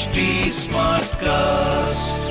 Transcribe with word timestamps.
HD 0.00 0.22
cast 1.22 2.28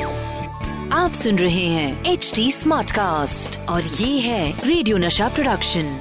आप 0.93 1.13
सुन 1.13 1.37
रहे 1.39 1.65
हैं 1.67 2.11
एच 2.11 2.31
डी 2.35 2.51
स्मार्ट 2.51 2.91
कास्ट 2.91 3.59
और 3.69 3.83
ये 3.99 4.19
है 4.19 4.43
radio 4.67 4.97
Nasha 4.97 5.27
production 5.35 5.91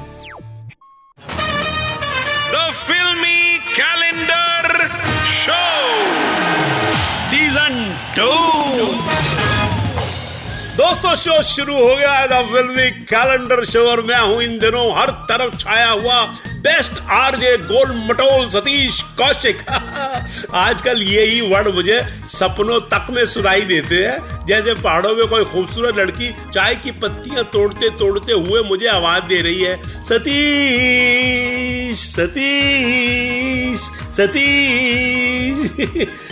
the 2.54 2.62
filmy 2.74 3.58
calendar 3.80 4.88
show 5.34 5.60
season 7.32 7.76
two 8.18 8.30
दोस्तों 10.82 11.14
शो 11.24 11.42
शुरू 11.52 11.74
हो 11.76 11.94
गया 11.96 12.12
है 12.12 12.26
द 12.28 12.44
फिल्मी 12.54 12.90
कैलेंडर 13.14 13.64
शो 13.72 13.88
और 13.90 14.02
मैं 14.06 14.20
हूँ 14.20 14.42
इन 14.42 14.58
दिनों। 14.58 14.90
हर 14.98 15.10
तरफ़ 15.30 15.56
छाया 15.56 15.90
हुआ 15.90 16.22
बेस्ट 16.58 17.00
आरजे 17.10 17.56
गोल 17.56 17.90
मटोल 18.08 18.48
सतीश 18.50 19.02
कौशिक। 19.02 19.58
आजकल 20.54 21.02
यही 21.02 21.40
वर्ड 21.40 21.68
मुझे 21.68 22.00
सपनों 22.28 22.80
तक 22.80 23.06
में 23.10 23.26
सुनाई 23.26 23.60
देते 23.60 23.94
हैं। 23.94 24.46
जैसे 24.46 24.74
पहाड़ों 24.74 25.16
में 25.16 25.26
कोई 25.26 25.44
खूबसूरत 25.44 25.98
लड़की 25.98 26.30
चाय 26.54 26.74
की 26.74 26.90
पत्तियाँ 26.90 27.44
तोड़ते 27.52 27.90
तोड़ते 27.90 28.32
हुए 28.32 28.62
मुझे 28.62 28.86
आवाज़ 28.86 29.24
दे 29.24 29.40
रही 29.40 29.62
है, 29.62 30.04
सतीश 30.04 31.98
सतीश 32.08 33.80
सतीश। 34.16 35.58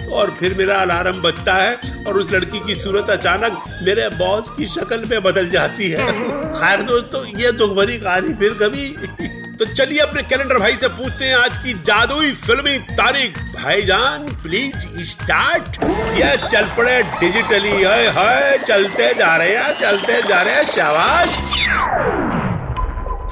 और 0.13 0.37
फिर 0.41 0.55
मेरा 0.55 0.77
अलार्म 0.77 1.23
बजता 1.23 1.55
है 1.55 2.05
और 2.07 2.19
उस 2.19 2.33
लड़की 2.33 2.61
की 2.67 2.77
सूरत 2.77 3.11
अचानक 3.11 3.65
मेरे 3.83 4.09
बॉस 4.09 4.51
की 4.51 4.67
शक्ल 4.67 5.05
में 5.11 5.23
बदल 5.23 5.49
जाती 5.49 5.91
है। 5.91 6.13
खैर 6.61 6.83
दोस्तों, 6.83 7.41
ये 7.41 7.53
दुख 7.53 7.71
भरी 7.71 7.99
कहानी, 7.99 8.35
फिर 8.35 8.55
कभी। 8.55 9.46
तो 9.59 9.65
चलिए 9.67 9.99
अपने 9.99 10.23
कैलेंडर 10.23 10.59
भाई 10.59 10.77
से 10.77 10.89
पूछते 10.89 11.25
हैं 11.25 11.35
आज 11.35 11.57
की 11.59 11.73
जादुई 11.83 12.33
फिल्मी 12.33 12.77
तारीख। 12.93 13.39
भाईजान 13.55 14.27
प्लीज़ 14.43 15.03
स्टार्ट 15.11 15.83
या 16.19 16.35
चल 16.37 16.69
पड़े 16.77 17.03
डिजिटली 17.21 17.71
है, 17.71 18.11
है 18.19 18.59
चलते 18.65 19.13
जा 19.15 19.35
रहे 19.37 19.57
हैं 19.57 19.73
चलते 19.81 20.21
जा 20.29 20.43
रहे 20.43 20.55
हैं 20.55 20.65
शाबाश। 20.67 22.16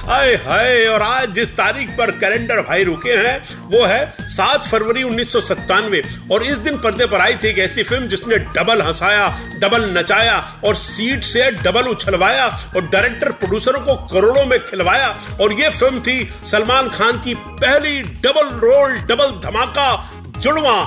हाय 0.08 0.34
हाय, 0.34 0.86
और 0.86 1.02
आज 1.02 1.30
जिस 1.30 1.48
तारीख 1.48 1.88
पर 1.88 2.10
कैलेंडर 2.10 2.56
भाई 2.60 2.84
रुके 2.84 3.10
हैं, 3.10 3.38
वो 3.64 3.84
है 3.84 4.14
सात 4.20 4.66
फरवरी 4.66 5.02
उन्नीस 5.02 5.33
सौ 5.33 5.41
सत्तानवे। 5.41 6.02
और 6.33 6.42
इस 6.44 6.56
दिन 6.56 6.77
पर्दे 6.77 7.06
पर 7.06 7.20
आई 7.20 7.34
थी 7.34 7.48
एक 7.48 7.58
ऐसी 7.58 7.83
फ़िल्म 7.83 8.06
जिसने 8.06 8.36
डबल 8.36 8.83
हंसाया, 8.83 9.38
डबल 9.58 9.98
नचाया, 9.98 10.55
और 10.64 10.74
सीट 10.74 11.24
से 11.24 11.50
डबल 11.50 11.83
उछलवाया, 11.83 12.46
और 12.77 12.83
डायरेक्टर, 12.83 13.33
प्रोड्यूसरों 13.33 13.80
को 13.80 13.94
करोड़ों 13.94 14.46
में 14.46 14.58
खिलवाया। 14.58 15.14
और 15.41 15.52
ये 15.52 15.69
फ़िल्म 15.69 16.00
थी 16.00 16.33
सलमान 16.44 16.89
खान 16.89 17.12
की 17.12 17.34
पहली 17.34 18.00
डबल 18.02 18.46
रोल, 18.58 18.92
डबल 18.92 19.50
धमाका, 19.50 20.11
जुड़वा। 20.39 20.84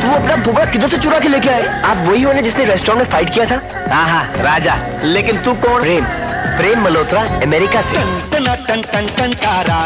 तू 0.00 0.14
अपना 0.14 0.36
भुगा 0.36 0.64
किधर 0.64 0.88
से 0.88 0.98
चुरा 0.98 1.20
के 1.20 1.28
लेके 1.28 1.48
आए? 1.48 1.82
आप 1.82 1.96
वही 1.96 2.22
होने 2.22 2.42
जिसने 2.42 2.64
रेस्टोरेंट 2.64 3.04
में 3.04 3.12
फाइट 3.12 3.34
किया 3.34 3.44
था? 3.46 3.60
हाँ 3.94 4.08
हाँ 4.08 4.32
राजा। 4.36 5.00
लेकिन 5.04 5.42
तू 5.42 5.54
कौन? 5.54 5.80
प्रेम। 5.80 6.19
प्रेम 6.60 6.82
मल्होत्रा 6.84 7.20
अमेरिका 7.42 7.80
से। 7.82 8.00
टन 8.32 8.46
टन 8.64 8.82
टन 8.84 9.06
टन 9.16 9.32
तारा। 9.42 9.76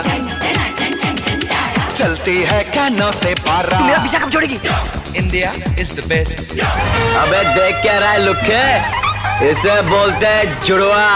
चलती 1.93 2.35
है 2.43 2.63
कानों 2.71 3.11
से 3.13 3.35
पारा। 3.41 3.79
मेरा 3.81 3.99
पीछा 4.03 4.19
कब 4.19 4.33
छोड़ेगी 4.33 4.59
India 5.21 5.53
is 5.83 5.93
the 5.99 6.07
best. 6.13 6.43
अबे 7.21 7.43
देख 7.55 7.77
क्या 7.83 7.99
रहा 7.99 8.11
है 8.11 8.25
लुखे 8.25 9.51
इसे 9.51 9.81
बोलते 9.91 10.27
हैं 10.27 10.65
जुड़वा। 10.65 11.07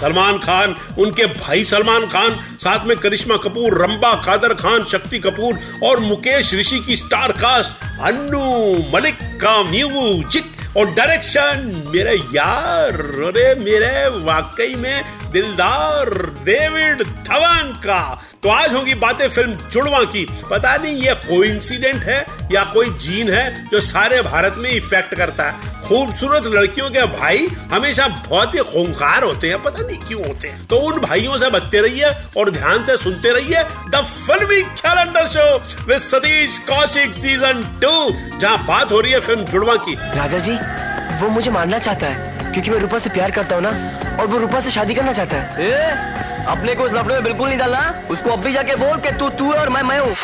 सलमान 0.00 0.38
खान 0.38 0.74
उनके 0.98 1.26
भाई 1.36 1.64
सलमान 1.64 2.06
खान 2.08 2.36
साथ 2.64 2.86
में 2.86 2.96
करिश्मा 2.98 3.36
कपूर 3.46 3.80
रंबा 3.82 4.12
कादर 4.26 4.54
खान 4.64 4.84
शक्ति 4.92 5.18
कपूर 5.28 5.60
और 5.84 6.00
मुकेश 6.00 6.54
ऋषि 6.54 6.80
की 6.86 6.96
स्टार 6.96 7.32
कास्ट 7.44 8.02
अन्नू 8.02 8.44
मलिक 8.94 9.24
का 9.44 9.62
म्यूज़िक। 9.70 10.55
और 10.76 10.90
डायरेक्शन 10.90 11.90
मेरे 11.94 12.14
यार, 12.34 12.94
अरे 13.26 13.54
मेरे 13.54 14.08
वाकई 14.24 14.74
में 14.74 15.04
दिलदार 15.32 16.10
डेविड 16.44 17.02
धवन 17.02 17.72
का। 17.84 18.22
तो 18.42 18.48
आज 18.48 18.72
होगी 18.72 18.94
बातें 18.94 19.28
फ़िल्म 19.28 19.56
जुड़वा 19.72 20.02
की। 20.04 20.26
पता 20.50 20.76
नहीं, 20.76 20.94
ये 20.96 21.14
कोइंसिडेंट 21.14 22.02
है 22.02 22.26
या 22.52 22.64
कोई 22.64 22.90
जीन 22.98 23.30
है 23.30 23.68
जो 23.68 23.80
सारे 23.80 24.20
भारत 24.22 24.54
में 24.56 24.70
इफ़ेक्ट 24.70 25.14
करता 25.14 25.50
है। 25.50 25.75
खूबसूरत 25.88 26.46
लड़कियों 26.46 26.88
के 26.90 27.02
भाई 27.10 27.46
हमेशा 27.72 28.06
बहुत 28.28 28.54
ही 28.54 28.60
खूंखार 28.70 29.24
होते 29.24 29.48
हैं 29.48 29.62
पता 29.62 29.80
नहीं 29.80 29.98
क्यों 29.98 30.26
होते 30.26 30.48
हैं। 30.48 30.66
तो 30.66 30.76
उन 30.86 31.00
भाइयों 31.00 31.36
से 31.38 31.50
बचते 31.50 31.80
रहिए 31.80 32.12
और 32.38 32.50
ध्यान 32.50 32.84
से 32.84 32.96
सुनते 32.96 33.32
रहिए 33.32 33.62
the 33.90 34.02
filmy 34.26 34.60
calendar 34.80 35.26
show 35.28 35.46
with 35.88 35.98
Satish 36.00 36.58
Kaushik 36.70 37.12
season 37.14 37.62
two 37.82 38.38
जहाँ 38.38 38.64
बात 38.66 38.92
हो 38.92 39.00
रही 39.00 39.12
है 39.12 39.20
फ़िल्म 39.20 39.44
जुड़वा 39.46 39.76
की। 39.86 39.94
राजा 40.16 40.38
जी 40.38 40.58
वो 41.20 41.28
मुझे 41.30 41.50
मानना 41.50 41.78
चाहता 41.78 42.06
है 42.06 42.52
क्योंकि 42.52 42.70
मैं 42.70 42.78
रूपा 42.78 42.98
से 42.98 43.10
प्यार 43.10 43.30
करता 43.30 43.54
हूँ 43.54 43.62
ना 43.62 43.70
और 44.20 44.26
वो 44.26 44.38
रूपा 44.38 44.60
से 44.60 44.70
शादी 44.70 44.94
करना 44.94 45.12
चाहता 45.12 45.36
है। 45.36 45.66
ए, 45.66 46.46
अपने 46.48 46.74
को 46.74 46.82
उस 46.84 46.92
लफड़े 46.92 47.14
में 47.14 47.22
बिल्कुल 47.24 47.48
नहीं 47.48 47.58
डालना 47.58 48.08
उसको 48.10 48.30
अब 48.30 48.44
भी 48.44 48.52
जाके 48.52 48.76
बोल 48.76 48.98
के 48.98 49.18
तू 49.18 49.28
तू 49.38 49.52
और 49.52 49.68
मैं 49.68 49.82
मैं 49.82 49.98
हूँ। 50.00 50.14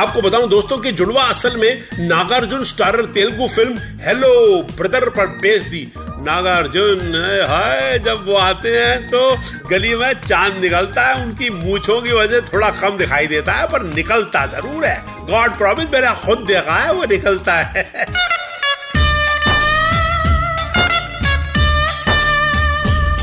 आपको 0.00 0.20
बताऊँ 0.22 0.48
दोस्तों 0.48 0.78
कि 0.78 0.90
जुड़वा 0.92 1.22
असल 1.22 1.56
में 1.56 1.82
Nagarjuna 1.98 2.62
starrer 2.64 3.06
Telugu 3.06 3.48
film 3.48 3.78
hello 4.00 4.62
brother 4.62 5.08
पर 5.08 5.26
बेच 5.26 5.62
दी। 5.62 5.92
नागार्जुन, 5.98 7.00
हाय, 7.48 7.98
जब 7.98 8.24
वो 8.26 8.34
आते 8.34 8.68
हैं 8.68 9.06
तो 9.06 9.20
गली 9.68 9.94
में 9.94 10.12
चाँद 10.14 10.56
निकलता 10.56 11.02
है, 11.02 11.24
उनकी 11.24 11.50
मूछों 11.50 12.00
की 12.02 12.12
वजह 12.12 12.40
थोड़ा 12.40 12.70
कम 12.70 12.96
दिखाई 12.96 13.26
देता 13.26 13.52
है, 13.52 13.68
पर 13.68 13.82
निकलता 13.82 14.46
ज़रूर 14.46 14.84
है। 14.84 15.02
गॉड 15.26 15.58
प्रॉमिस 15.58 15.92
मेरा 15.92 16.14
खुद 16.14 16.38
देखा 16.38 16.74
है, 16.74 16.92
वो 16.92 17.04
निकलता 17.04 17.54
है। 17.54 18.06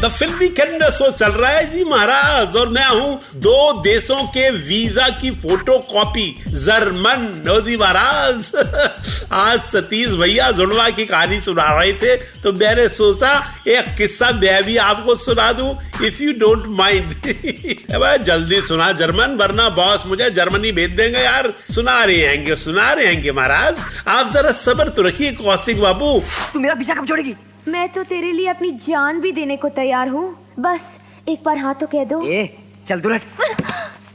द 0.08 0.10
फिल्मी 0.10 0.48
कैलेंडर 0.50 0.92
शो 0.92 1.10
चल 1.12 1.32
रहा 1.32 1.50
है 1.52 1.64
जी 1.72 1.84
महाराज। 1.84 2.56
और 2.56 2.70
मैं 2.70 2.88
हूँ 2.90 3.20
दो 3.38 3.82
देशों 3.84 4.22
के 4.28 4.50
वीज़ा 4.50 5.08
की 5.22 5.32
photo 5.32 5.78
copy 5.90 6.28
German 6.56 7.26
ji 7.66 7.76
Maharaj. 7.78 8.46
आज 9.34 9.60
सतीश 9.62 10.10
भैया 10.20 10.50
जुड़वा 10.52 10.90
की 10.90 11.06
कहानी 11.06 11.40
सुना 11.42 11.66
रहे 11.74 11.94
थे 11.94 12.16
तो 12.44 12.54
मैंने 12.54 12.88
सोचा, 12.90 13.32
एक 13.68 13.96
किस्सा 13.98 14.32
मैं 14.34 14.64
भी 14.64 14.78
आपको 14.78 15.16
सुना 15.18 15.52
दूँ 15.54 15.70
इफ़ 16.06 16.22
यू 16.24 16.34
डोंट 16.40 16.66
माइंड 16.78 18.24
जल्दी 18.24 18.62
सुना 18.62 18.92
जर्मन, 18.94 19.36
वरना 19.36 19.68
बॉस 19.72 20.06
मुझे 20.08 20.30
जर्मनी 20.32 20.72
भेज 20.72 20.92
देंगे 20.92 21.20
यार। 21.20 21.54
सुना 21.72 22.04
रहे 22.04 22.22
हैंगे, 22.22 22.56
सुना 22.56 22.92
रहे 22.94 23.06
हैंगे 23.06 23.32
महाराज। 23.32 23.84
आप 24.08 24.32
जरा 24.32 24.52
सब्र 24.56 24.90
तो 24.90 25.02
रखिए, 25.02 25.32
कौशिक 25.34 25.82
बाबू। 25.82 26.20
तू 26.54 26.60
मेरा 26.60 26.76
पीछा 26.76 26.94
कब 26.94 27.08
छोड़ेगी? 27.08 27.36
मैं 27.68 27.88
तो 27.94 28.04
तेरे 28.04 28.32
लिए 28.32 28.48
अपनी 28.48 28.72
जान 28.88 29.20
भी 29.22 29.32
देने 29.32 29.58
को 29.58 29.70
तैयार 29.70 30.08
हूँ। 30.08 30.28
बस 30.60 30.80
एक 31.30 31.44
बार 31.46 31.58
हाँ 31.58 31.74
तो 31.76 31.88
कह 31.88 32.04
दो। 32.04 32.22
ए 32.28 32.48
चल 32.90 33.00
दूर 33.02 33.14
हट। 33.14 33.22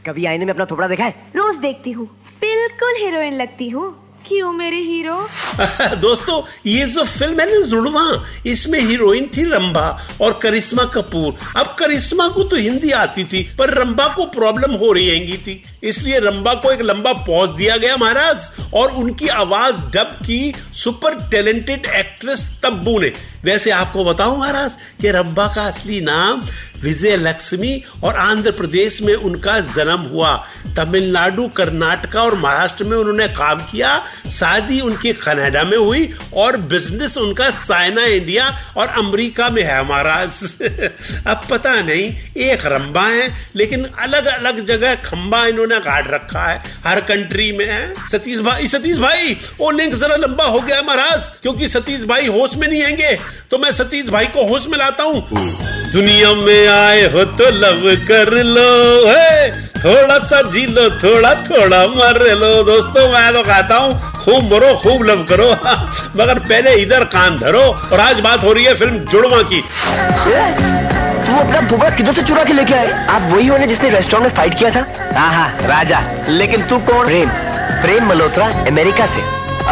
कभी 0.07 0.25
आईने 0.27 0.45
में 0.45 0.53
अपना 0.53 0.65
थोपड़ा 0.71 0.89
देखा 0.89 1.05
है? 1.05 1.15
रोज 1.37 1.57
देखती 1.57 1.93
हूँ। 1.93 2.07
बिल्कुल 2.41 3.05
हीरोइन 3.05 3.35
लगती 3.35 3.69
हूँ। 3.69 3.99
क्यों 4.27 4.53
मेरे 4.53 4.77
हीरो? 4.77 5.15
दोस्तों 6.01 6.41
ये 6.67 6.85
जो 6.87 7.05
फ़िल्म 7.05 7.41
है 7.41 7.47
ना 7.51 7.61
जुड़वा 7.67 8.03
इसमें 8.47 8.79
हीरोइन 8.81 9.27
थी 9.37 9.45
रंभा 9.45 9.87
और 10.23 10.39
करिश्मा 10.43 10.85
कपूर। 10.95 11.37
अब 11.61 11.75
करिश्मा 11.79 12.29
को 12.29 12.43
तो 12.43 12.57
हिंदी 12.57 12.91
आती 12.91 13.25
थी 13.25 13.43
पर 13.59 13.71
रंभा 13.81 14.07
को 14.17 14.25
प्रॉब्लम 14.31 14.75
हो 14.75 14.93
रही 14.93 15.09
हैंगी 15.09 15.37
थी। 15.37 15.63
इसलिए 15.85 16.19
रंभा 16.19 16.55
को 16.55 16.71
एक 16.73 16.83
लंबा 16.83 17.13
पॉज 17.27 17.51
दिया 17.51 17.77
गया 17.77 17.97
महाराज 17.97 18.51
और 18.75 18.93
उनकी 18.97 19.29
आवाज़ 19.29 19.83
डब 19.95 20.17
की 20.23 20.53
सुपर 20.75 21.15
टैलेंटेड 21.31 21.87
एक्ट्रेस 22.23 22.43
तब्बू 22.63 22.99
ने 23.01 23.11
वैसे 23.45 23.71
आपको 23.73 24.05
बताऊँ 24.05 24.39
महाराज 24.39 24.77
कि 25.01 25.11
रंबा 25.11 25.47
का 25.55 25.63
असली 25.69 26.01
नाम 26.01 26.41
विजय 26.83 27.17
लक्ष्मी 27.17 27.83
और 28.05 28.17
आंध्र 28.17 28.51
प्रदेश 28.51 29.01
में 29.03 29.15
उनका 29.15 29.59
जन्म 29.61 30.01
हुआ। 30.13 30.35
तमिलनाडु, 30.77 31.47
कर्नाटका 31.49 32.23
और 32.23 32.35
महाराष्ट्र 32.35 32.85
में 32.85 32.97
उन्होंने 32.97 33.29
काम 33.29 33.59
किया। 33.63 33.99
शादी 34.31 34.81
उनकी 34.81 35.13
कनाडा 35.13 35.63
में 35.65 35.77
हुई 35.79 36.13
और 36.35 36.57
बिज़नेस 36.73 37.17
उनका 37.17 37.51
साइना 37.51 38.05
इंडिया 38.05 38.49
और 38.77 38.87
अमेरिका 38.99 39.49
में 39.49 39.63
है 39.63 39.83
महाराज। 39.85 40.31
अब 41.27 41.41
पता 41.51 41.75
नहीं, 41.83 42.09
एक 42.45 42.67
रंबा 42.67 43.07
है, 43.07 43.29
लेकिन 43.57 43.85
अलग 43.85 44.27
अलग 44.27 44.65
जगह 44.67 44.95
खंबा 45.05 45.45
इन्होंने 45.47 45.79
काट 45.81 46.11
रखा 46.11 46.47
है। 46.47 46.63
हर 46.87 47.01
कंट्री 47.03 47.51
में 47.53 47.67
है। 47.67 48.09
सतीश 48.09 48.41
भाई 48.41 48.67
सतीश 48.69 48.99
भाई 48.99 49.37
वो 49.59 49.71
लिंक 49.71 49.95
जरा 49.95 50.17
लंबा 50.17 50.45
हो 50.45 50.61
गया 50.61 50.83
महाराज, 50.83 51.31
क्योंकि 51.43 51.69
सतीश 51.69 52.05
भाई 52.05 52.27
होश 52.29 52.57
में 52.57 52.69
नहीं 52.69 52.83
आएँगे 52.83 53.17
तो 53.51 53.59
मैं 53.59 53.73
सतीश 53.73 54.09
भाई 54.09 54.27
को 54.27 54.47
होश 54.47 54.67
में 54.67 54.79
लाता 54.79 55.03
हूँ। 55.03 55.82
दुनिया 55.93 56.33
में 56.35 56.69
आए 56.69 57.03
हो 57.13 57.25
तो 57.39 57.49
लव 57.53 57.83
कर 58.09 58.33
लो 58.45 58.71
है। 59.09 59.51
थोड़ा 59.77 60.19
सा 60.29 60.41
जी 60.51 60.65
लो 60.67 60.89
थोड़ा 61.03 61.33
थोड़ा 61.45 61.81
मर 61.89 62.21
लो। 62.41 62.53
दोस्तों 62.65 63.07
मैं 63.13 63.33
तो 63.35 63.43
कहता 63.43 63.77
हूँ 63.77 63.95
खूब 64.25 64.53
मरो 64.53 64.75
खूब 64.83 65.03
लव 65.05 65.25
करो। 65.31 65.51
मगर 66.21 66.39
पहले 66.41 66.75
इधर 66.83 67.05
कान 67.15 67.39
धरो 67.39 67.63
और 67.93 68.01
आज 68.01 68.21
बात 68.21 68.45
हो 68.45 68.53
रही 68.53 68.65
है 68.65 68.75
फ़िल्म 68.75 68.99
जुड़वा 69.13 69.43
की। 69.53 69.61
तू 71.27 71.39
अपना 71.39 71.61
भुगा 71.69 71.91
किधर 71.97 72.15
से 72.15 72.23
चुरा 72.23 72.45
के 72.45 72.53
लेके 72.53 72.75
आए? 72.75 72.91
आप 73.09 73.31
वही 73.33 73.47
होने 73.47 73.67
जिसने 73.67 73.91
रेस्टोरेंट 73.91 74.29
में 74.29 74.37
फाइट 74.37 74.59
किया 74.59 74.71
था? 74.71 74.87
हाँ 75.19 75.33
हाँ 75.35 75.69
राजा 75.69 76.03
लेकिन 76.29 76.63
तू 76.69 76.79
कौन? 76.91 77.07
प्रेम 77.07 77.29
प्रेम 77.83 78.09
मल्होत्रा 78.09 78.47
अमेरिका 78.69 79.07
से। 79.07 79.21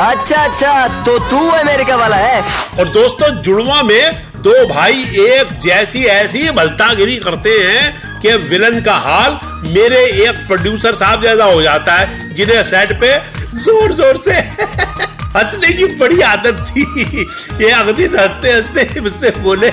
अच्छा 0.01 0.43
अच्छा 0.45 0.87
तो 1.05 1.19
तू 1.31 1.49
अमेरिका 1.51 1.97
वाला 1.97 2.17
है। 2.17 2.43
और 2.79 2.89
दोस्तों 2.89 3.31
जुड़वा 3.43 3.83
में 3.83 4.30
दो 4.43 4.53
भाई 4.67 5.03
एक 5.21 5.59
जैसी 5.63 6.05
ऐसी 6.07 6.51
भलतागिरी 6.51 7.17
करते 7.19 7.51
हैं 7.51 8.21
कि 8.21 8.35
विलन 8.51 8.81
का 8.83 8.95
हाल 8.99 9.39
मेरे 9.65 9.99
एक 10.27 10.47
प्रोड्यूसर 10.47 10.95
साहब 10.95 11.23
जैसा 11.23 11.45
हो 11.45 11.63
जाता 11.63 11.95
है, 11.95 12.35
जिन्हें 12.35 12.63
सेट 12.65 12.93
पे 13.01 13.17
ज़ोर 13.57 13.93
ज़ोर 13.93 14.21
से 14.25 14.33
हंसने 15.37 15.73
की 15.73 15.85
बड़ी 15.97 16.21
आदत 16.21 16.65
थी। 16.69 16.83
ये 17.61 17.71
अगले 17.71 17.93
दिन 17.93 18.19
हँसते 18.19 18.53
हँसते 18.53 19.01
मुझसे 19.01 19.31
बोले 19.41 19.71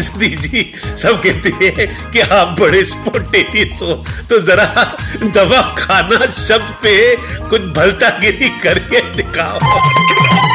स्त्री 0.00 0.28
जी, 0.36 0.72
सब 0.96 1.22
कहते 1.22 1.50
हैं 1.60 2.12
कि 2.12 2.20
आप 2.20 2.56
बड़े 2.60 2.84
स्पोटेनियस 2.84 3.82
हो 3.82 3.94
तो 4.30 4.38
जरा 4.46 4.66
दवा 5.34 5.62
खाना 5.78 6.26
शब्द 6.28 6.74
पे 6.82 6.94
कुछ 7.48 7.62
भलतागिरी 7.76 8.48
करके 8.62 9.00
दिखाओ। 9.16 10.53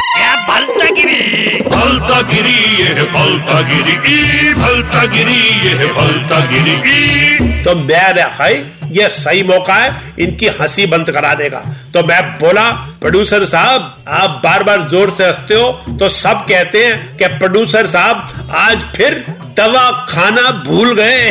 भलतागिरी 2.30 2.82
ये 2.82 3.02
बलता 3.12 3.60
गिरी 3.68 3.94
ई 4.08 4.52
भलतागिरी 4.54 5.38
ये 5.66 5.86
बलता 5.94 6.38
गिरी 6.46 6.74
ई। 6.88 7.62
तो 7.64 7.74
मैं 7.76 8.30
खाई 8.32 8.54
ये 8.92 9.08
सही 9.08 9.42
मौका 9.42 9.74
है, 9.74 9.90
इनकी 10.18 10.46
हँसी 10.60 10.86
बंद 10.86 11.10
कराने 11.10 11.48
का 11.50 11.58
तो 11.94 12.02
मैं 12.06 12.22
बोला 12.38 12.70
प्रोड्यूसर 13.00 13.44
साहब, 13.46 14.04
आप 14.08 14.40
बार 14.44 14.62
बार 14.62 14.82
ज़ोर 14.88 15.10
से 15.10 15.26
हँसते 15.26 15.54
हो 15.54 15.96
तो 15.98 16.08
सब 16.08 16.44
कहते 16.48 16.84
हैं 16.86 17.16
कि 17.16 17.26
प्रोड्यूसर 17.38 17.86
साहब 17.86 18.29
आज 18.50 18.82
फिर 18.94 19.14
दवा 19.56 19.90
खाना 20.08 20.50
भूल 20.64 20.92
गए। 20.94 21.30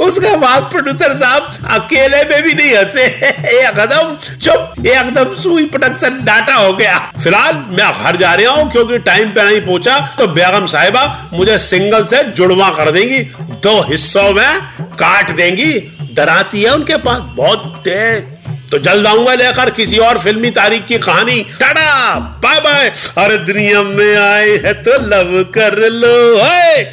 उसके 0.00 0.36
बाद 0.36 0.62
प्रोड्यूसर 0.62 1.12
साहब 1.18 1.66
अकेले 1.70 2.22
में 2.24 2.42
भी 2.42 2.54
नहीं 2.54 2.74
हंसे। 2.76 3.04
एकदम 3.58 4.16
चुप 4.36 4.86
एकदम 4.86 5.34
सुई 5.34 5.64
प्रोडक्शन 5.64 6.24
डाटा 6.24 6.54
हो 6.54 6.72
गया। 6.72 6.98
फ़िलहाल 7.22 7.54
मैं 7.70 7.92
घर 7.92 8.16
जा 8.16 8.32
रहा 8.34 8.52
हूँ, 8.52 8.70
क्योंकि 8.72 8.98
टाइम 8.98 9.30
पे 9.30 9.44
नहीं 9.44 9.60
पहुँचा 9.60 9.98
तो 10.18 10.26
बेगम 10.28 10.66
साहिबा 10.66 11.30
मुझे 11.32 11.58
सिंगल 11.58 12.04
से 12.06 12.22
जुड़वा 12.32 12.70
कर 12.70 12.90
देंगी। 12.90 13.18
दो 13.62 13.80
हिस्सों 13.82 14.32
में 14.32 14.60
काट 14.98 15.30
देंगी। 15.30 15.72
डराती 16.14 16.62
है 16.62 16.74
उनके 16.74 16.96
पास, 16.96 17.22
बहुत 17.36 17.82
तेज। 17.84 18.24
तो 18.70 18.78
जल्द 18.78 19.06
आऊँगा 19.06 19.34
लेकर 19.34 19.70
किसी 19.70 19.98
और 19.98 20.18
फिल्मी 20.18 20.50
तारीख 20.50 20.84
की 20.86 20.98
कहानी। 20.98 21.46
टाटा 21.60 22.18
बाय 22.42 22.60
बाय 22.60 22.88
अरे 23.18 23.38
दुनिया 23.38 23.82
में 23.82 24.16
आए 24.16 24.56
है 24.64 24.72
तो 24.82 24.98
लव 25.06 25.42
कर 25.54 25.78
लो, 25.90 26.36
है। 26.44 26.84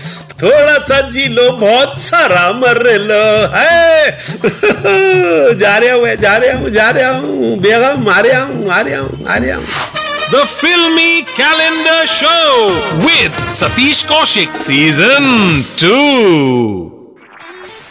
थोड़ा 0.41 0.77
सा 0.77 1.00
जी 1.09 1.27
लो, 1.27 1.50
बहुत 1.51 2.01
सारा 2.01 2.51
मर 2.53 2.81
लो, 3.01 3.24
है। 3.56 4.12
जा 5.59 5.77
रहा 5.77 5.94
हूँ 5.94 6.15
जा 6.15 6.35
रहा 6.38 6.57
हूँ, 6.57 6.69
जा 6.69 6.89
रहा 6.89 7.12
हूँ। 7.18 7.57
बेगम 7.59 8.03
मारे 8.06 8.31
आऊँ 8.31 8.68
मारे 8.68 8.94
आऊँ 8.94 9.24
मारे 9.24 9.51
आऊँ 9.51 9.65
The 10.29 10.44
Filmy 10.45 11.24
Calendar 11.38 12.06
Show 12.06 12.68
with 13.06 13.31
Satish 13.50 14.06
Kaushik, 14.06 14.53
Season 14.53 15.63
2. 15.77 16.97